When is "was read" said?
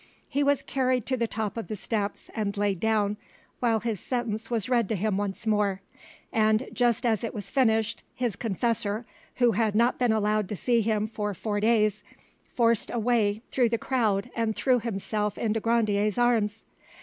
4.49-4.89